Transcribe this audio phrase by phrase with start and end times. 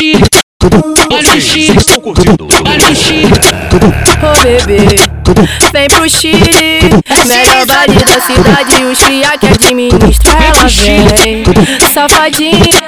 [0.00, 0.24] Chile,
[1.12, 1.78] olha o Chile,
[2.64, 3.28] olha o Chile.
[4.22, 4.86] Ô bebê,
[5.72, 6.80] vem pro Chile
[7.26, 11.44] Melhor baile da cidade Os fia que administra ela vem.
[11.92, 12.80] Safadinha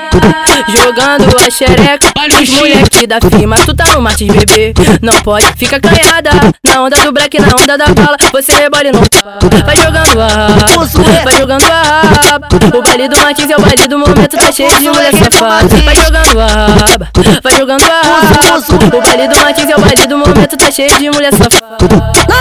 [0.69, 2.13] Jogando a xereca.
[2.41, 4.73] Os moleque da firma Tu tá no Martins bebê.
[5.01, 6.31] Não pode, fica canhada
[6.65, 9.03] Na onda do black, na onda da bala Você rebole não
[9.65, 13.99] Vai jogando a Vai jogando a raba O baile do Martins é o baile do
[13.99, 17.09] momento Tá cheio de mulher safada Vai jogando a raba
[17.43, 20.91] Vai jogando a raba O baile do Martins é o baile do momento Tá cheio
[20.99, 22.32] de mulher safada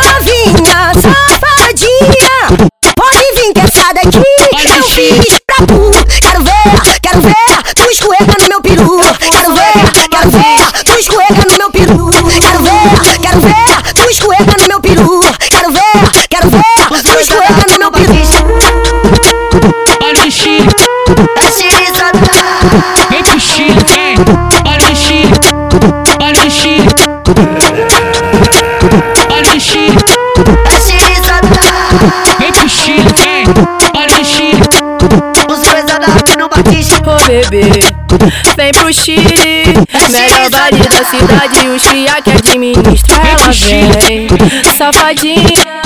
[5.46, 5.92] pra tu.
[6.22, 9.00] Quero ver, quero ver Tu escorrega no meu peru.
[9.20, 12.10] Quero ver, quero ver Tu escorrega no meu peru.
[12.40, 15.22] Quero ver, quero ver Tu escorrega no meu peru.
[15.50, 16.64] Quero ver, quero ver
[17.04, 18.12] Tu escorrega no meu peru.
[20.04, 20.70] Olha o Chile,
[21.38, 22.20] É chirizada
[23.10, 24.16] vem pro Chile, vem.
[24.66, 25.32] Olha o Chile,
[26.22, 26.88] olha o Chile.
[29.30, 29.98] Olha o Chile,
[30.74, 30.81] É
[36.72, 37.70] batiste Ô bebê,
[38.56, 39.64] vem pro Chile.
[40.10, 41.68] Melhor baile da cidade.
[41.68, 44.28] Os fia que administra ela vem.
[44.78, 45.82] Safadinha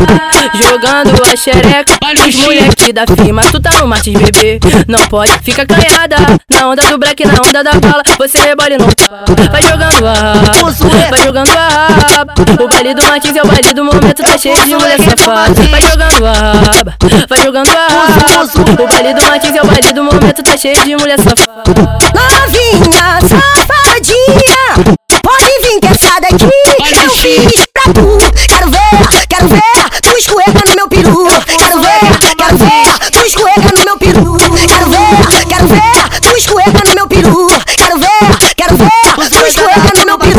[0.68, 1.96] Jogando a xereca.
[2.28, 4.60] Os moleque da firma Tu tá no Martins bebê.
[4.88, 6.16] Não pode, fica canhada
[6.50, 8.04] Na onda do black, na onda da bala.
[8.18, 8.88] Você rebole não
[9.52, 10.72] Vai jogando a raba
[11.10, 14.58] Vai jogando a raba O baile do Martins é o baile do momento Tá cheio
[14.66, 16.98] de mulher safada Vai jogando a raba
[17.30, 20.84] Vai jogando a raba O baile do Martins é o baile do momento Tá cheio
[20.84, 21.64] de mulher safada
[22.14, 23.85] Novinha, safadinha
[34.16, 37.48] peru Quero ver, quero ver Tu escorrega no meu peru.
[37.78, 40.36] Quero ver, quero ver Tu escorrega no meu peru.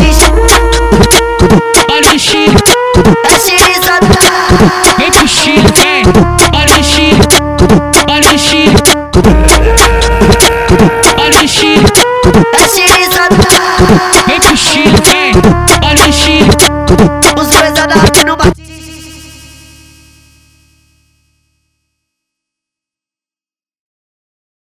[1.90, 2.56] Olha o Chile,
[3.24, 4.06] É chirizada
[4.98, 5.10] vem.
[5.10, 6.04] Pro Chile, vem.
[6.52, 6.84] Olha o
[8.08, 8.38] olha o
[16.08, 16.65] o vem.